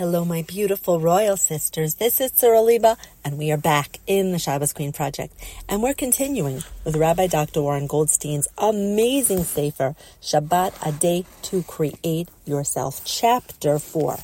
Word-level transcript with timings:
Hello, 0.00 0.24
my 0.24 0.40
beautiful 0.40 0.98
royal 0.98 1.36
sisters. 1.36 1.96
This 1.96 2.22
is 2.22 2.32
Tzara 2.32 2.64
Liba, 2.64 2.96
and 3.22 3.36
we 3.36 3.52
are 3.52 3.58
back 3.58 3.98
in 4.06 4.32
the 4.32 4.38
Shabbos 4.38 4.72
Queen 4.72 4.92
Project. 4.92 5.34
And 5.68 5.82
we're 5.82 5.92
continuing 5.92 6.62
with 6.84 6.96
Rabbi 6.96 7.26
Dr. 7.26 7.60
Warren 7.60 7.86
Goldstein's 7.86 8.48
amazing 8.56 9.44
Sefer, 9.44 9.94
Shabbat 10.22 10.72
A 10.80 10.92
Day 10.92 11.26
to 11.42 11.62
Create 11.64 12.30
Yourself, 12.46 13.02
Chapter 13.04 13.78
4. 13.78 14.16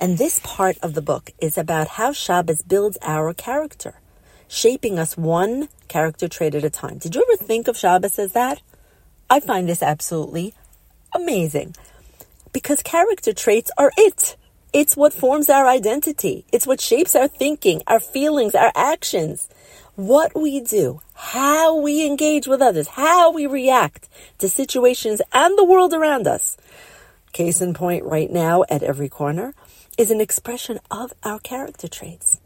And 0.00 0.18
this 0.18 0.38
part 0.44 0.76
of 0.82 0.92
the 0.92 1.00
book 1.00 1.30
is 1.38 1.56
about 1.56 1.88
how 1.88 2.12
Shabbos 2.12 2.60
builds 2.60 2.98
our 3.00 3.32
character, 3.32 3.94
shaping 4.48 4.98
us 4.98 5.16
one 5.16 5.70
character 5.88 6.28
trait 6.28 6.54
at 6.54 6.62
a 6.62 6.68
time. 6.68 6.98
Did 6.98 7.14
you 7.14 7.24
ever 7.26 7.42
think 7.42 7.68
of 7.68 7.78
Shabbos 7.78 8.18
as 8.18 8.32
that? 8.32 8.60
I 9.30 9.40
find 9.40 9.66
this 9.66 9.82
absolutely 9.82 10.52
amazing 11.14 11.74
because 12.52 12.82
character 12.82 13.32
traits 13.32 13.70
are 13.78 13.90
it. 13.96 14.36
It's 14.74 14.96
what 14.96 15.12
forms 15.12 15.48
our 15.48 15.68
identity. 15.68 16.46
It's 16.50 16.66
what 16.66 16.80
shapes 16.80 17.14
our 17.14 17.28
thinking, 17.28 17.80
our 17.86 18.00
feelings, 18.00 18.56
our 18.56 18.72
actions. 18.74 19.48
What 19.94 20.34
we 20.34 20.58
do, 20.58 21.00
how 21.14 21.76
we 21.76 22.04
engage 22.04 22.48
with 22.48 22.60
others, 22.60 22.88
how 22.88 23.30
we 23.30 23.46
react 23.46 24.08
to 24.38 24.48
situations 24.48 25.22
and 25.32 25.56
the 25.56 25.62
world 25.64 25.94
around 25.94 26.26
us. 26.26 26.56
Case 27.32 27.60
in 27.60 27.72
point 27.72 28.04
right 28.04 28.28
now 28.28 28.64
at 28.68 28.82
every 28.82 29.08
corner 29.08 29.54
is 29.96 30.10
an 30.10 30.20
expression 30.20 30.80
of 30.90 31.12
our 31.22 31.38
character 31.38 31.86
traits. 31.86 32.40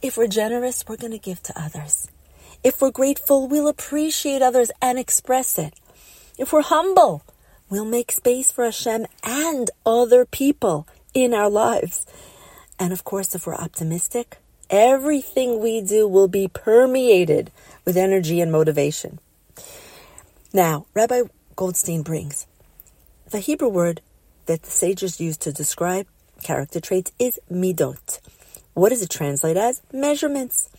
If 0.00 0.16
we're 0.16 0.26
generous, 0.26 0.86
we're 0.88 0.96
going 0.96 1.12
to 1.12 1.18
give 1.18 1.42
to 1.42 1.60
others. 1.60 2.08
If 2.64 2.80
we're 2.80 2.90
grateful, 2.90 3.46
we'll 3.46 3.68
appreciate 3.68 4.40
others 4.40 4.70
and 4.80 4.98
express 4.98 5.58
it. 5.58 5.74
If 6.38 6.50
we're 6.50 6.62
humble, 6.62 7.24
we'll 7.68 7.84
make 7.84 8.10
space 8.10 8.50
for 8.50 8.64
Hashem 8.64 9.04
and 9.22 9.70
other 9.84 10.24
people 10.24 10.88
in 11.14 11.34
our 11.34 11.50
lives. 11.50 12.06
And 12.78 12.92
of 12.92 13.04
course, 13.04 13.34
if 13.34 13.46
we're 13.46 13.54
optimistic, 13.54 14.38
everything 14.70 15.60
we 15.60 15.80
do 15.80 16.06
will 16.06 16.28
be 16.28 16.48
permeated 16.48 17.50
with 17.84 17.96
energy 17.96 18.40
and 18.40 18.52
motivation. 18.52 19.18
Now, 20.52 20.86
Rabbi 20.94 21.22
Goldstein 21.56 22.02
brings 22.02 22.46
the 23.30 23.40
Hebrew 23.40 23.68
word 23.68 24.00
that 24.46 24.62
the 24.62 24.70
sages 24.70 25.20
use 25.20 25.36
to 25.38 25.52
describe 25.52 26.06
character 26.42 26.80
traits 26.80 27.12
is 27.18 27.38
midot. 27.50 28.20
What 28.74 28.90
does 28.90 29.02
it 29.02 29.10
translate 29.10 29.56
as? 29.56 29.82
Measurements. 29.92 30.70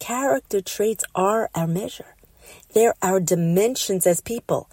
Character 0.00 0.60
traits 0.60 1.04
are 1.14 1.48
our 1.54 1.66
measure. 1.66 2.16
They're 2.74 2.94
our 3.00 3.20
dimensions 3.20 4.06
as 4.06 4.20
people. 4.20 4.68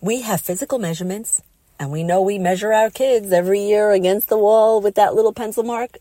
We 0.00 0.22
have 0.22 0.40
physical 0.40 0.78
measurements 0.78 1.42
and 1.78 1.90
we 1.90 2.02
know 2.02 2.20
we 2.20 2.38
measure 2.38 2.72
our 2.72 2.90
kids 2.90 3.32
every 3.32 3.60
year 3.60 3.90
against 3.92 4.28
the 4.28 4.38
wall 4.38 4.80
with 4.80 4.94
that 4.94 5.14
little 5.14 5.32
pencil 5.32 5.62
mark. 5.62 5.98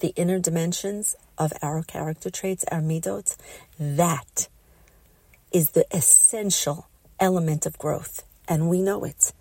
The 0.00 0.12
inner 0.16 0.38
dimensions 0.38 1.16
of 1.38 1.52
our 1.62 1.82
character 1.82 2.30
traits, 2.30 2.64
our 2.70 2.80
midot, 2.80 3.36
that 3.78 4.48
is 5.52 5.70
the 5.70 5.86
essential 5.90 6.88
element 7.20 7.66
of 7.66 7.78
growth, 7.78 8.24
and 8.48 8.68
we 8.68 8.80
know 8.80 9.04
it. 9.04 9.32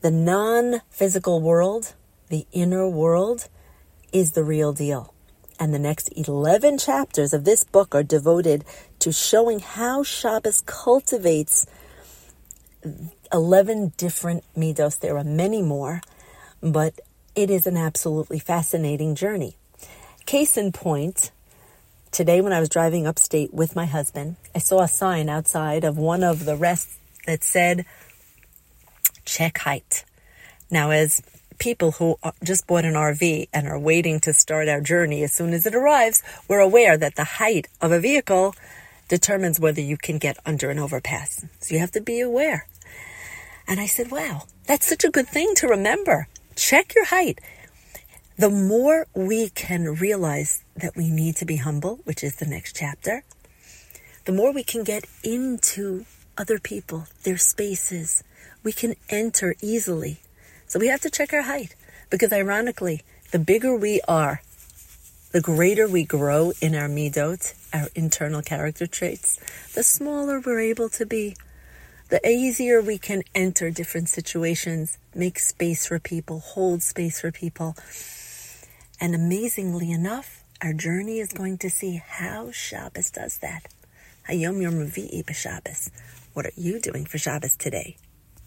The 0.00 0.10
non 0.10 0.80
physical 0.90 1.40
world, 1.40 1.94
the 2.28 2.46
inner 2.52 2.88
world, 2.88 3.48
is 4.12 4.32
the 4.32 4.44
real 4.44 4.72
deal. 4.72 5.14
And 5.58 5.74
the 5.74 5.78
next 5.78 6.08
11 6.16 6.78
chapters 6.78 7.34
of 7.34 7.44
this 7.44 7.64
book 7.64 7.94
are 7.94 8.02
devoted 8.02 8.64
to 9.00 9.12
showing 9.12 9.58
how 9.60 10.02
Shabbos 10.02 10.62
cultivates 10.64 11.66
11 13.32 13.92
different 13.96 14.44
middos. 14.56 14.98
There 14.98 15.16
are 15.16 15.24
many 15.24 15.62
more, 15.62 16.00
but 16.62 17.00
it 17.34 17.50
is 17.50 17.66
an 17.66 17.76
absolutely 17.76 18.38
fascinating 18.38 19.14
journey. 19.14 19.56
Case 20.26 20.56
in 20.56 20.72
point, 20.72 21.30
today 22.10 22.40
when 22.40 22.52
I 22.52 22.60
was 22.60 22.68
driving 22.68 23.06
upstate 23.06 23.52
with 23.52 23.76
my 23.76 23.86
husband, 23.86 24.36
I 24.54 24.58
saw 24.58 24.82
a 24.82 24.88
sign 24.88 25.28
outside 25.28 25.84
of 25.84 25.96
one 25.96 26.22
of 26.22 26.44
the 26.44 26.56
rests 26.56 26.98
that 27.26 27.44
said, 27.44 27.84
check 29.24 29.58
height. 29.58 30.04
Now, 30.70 30.90
as 30.90 31.22
people 31.58 31.92
who 31.92 32.16
just 32.42 32.66
bought 32.66 32.84
an 32.84 32.94
RV 32.94 33.48
and 33.52 33.68
are 33.68 33.78
waiting 33.78 34.18
to 34.20 34.32
start 34.32 34.68
our 34.68 34.80
journey 34.80 35.22
as 35.22 35.32
soon 35.32 35.52
as 35.52 35.66
it 35.66 35.74
arrives, 35.74 36.22
we're 36.48 36.60
aware 36.60 36.96
that 36.96 37.16
the 37.16 37.24
height 37.24 37.68
of 37.80 37.92
a 37.92 38.00
vehicle 38.00 38.54
determines 39.08 39.60
whether 39.60 39.80
you 39.80 39.96
can 39.96 40.18
get 40.18 40.38
under 40.46 40.70
an 40.70 40.78
overpass. 40.78 41.44
So 41.60 41.74
you 41.74 41.80
have 41.80 41.90
to 41.92 42.00
be 42.00 42.20
aware. 42.20 42.66
And 43.70 43.78
I 43.78 43.86
said, 43.86 44.10
wow, 44.10 44.46
that's 44.66 44.84
such 44.84 45.04
a 45.04 45.10
good 45.10 45.28
thing 45.28 45.54
to 45.54 45.68
remember. 45.68 46.26
Check 46.56 46.92
your 46.96 47.04
height. 47.04 47.40
The 48.36 48.50
more 48.50 49.06
we 49.14 49.48
can 49.50 49.94
realize 49.94 50.64
that 50.74 50.96
we 50.96 51.08
need 51.08 51.36
to 51.36 51.44
be 51.44 51.56
humble, 51.56 52.00
which 52.02 52.24
is 52.24 52.34
the 52.36 52.46
next 52.46 52.74
chapter, 52.74 53.22
the 54.24 54.32
more 54.32 54.52
we 54.52 54.64
can 54.64 54.82
get 54.82 55.04
into 55.22 56.04
other 56.36 56.58
people, 56.58 57.06
their 57.22 57.36
spaces. 57.38 58.24
We 58.64 58.72
can 58.72 58.96
enter 59.08 59.54
easily. 59.62 60.18
So 60.66 60.80
we 60.80 60.88
have 60.88 61.02
to 61.02 61.10
check 61.10 61.32
our 61.32 61.42
height 61.42 61.76
because 62.10 62.32
ironically, 62.32 63.02
the 63.30 63.38
bigger 63.38 63.76
we 63.76 64.00
are, 64.08 64.42
the 65.30 65.40
greater 65.40 65.86
we 65.86 66.02
grow 66.02 66.52
in 66.60 66.74
our 66.74 66.88
midot, 66.88 67.54
our 67.72 67.86
internal 67.94 68.42
character 68.42 68.88
traits, 68.88 69.38
the 69.74 69.84
smaller 69.84 70.40
we're 70.40 70.58
able 70.58 70.88
to 70.88 71.06
be 71.06 71.36
the 72.10 72.28
easier 72.28 72.82
we 72.82 72.98
can 72.98 73.22
enter 73.36 73.70
different 73.70 74.08
situations, 74.08 74.98
make 75.14 75.38
space 75.38 75.86
for 75.86 76.00
people, 76.00 76.40
hold 76.40 76.82
space 76.82 77.20
for 77.20 77.30
people. 77.30 77.76
And 79.00 79.14
amazingly 79.14 79.92
enough, 79.92 80.42
our 80.60 80.72
journey 80.72 81.20
is 81.20 81.32
going 81.32 81.58
to 81.58 81.70
see 81.70 82.02
how 82.04 82.50
Shabbos 82.50 83.10
does 83.10 83.38
that. 83.38 83.68
Hayom 84.28 84.60
Yom 84.60 84.74
Revi'i 84.74 85.24
b'Shabbos. 85.24 85.90
What 86.34 86.46
are 86.46 86.52
you 86.56 86.80
doing 86.80 87.06
for 87.06 87.18
Shabbos 87.18 87.56
today? 87.56 87.96